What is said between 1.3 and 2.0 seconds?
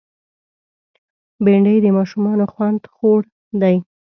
بېنډۍ د